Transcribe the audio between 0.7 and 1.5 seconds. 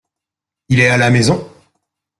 est à la maison?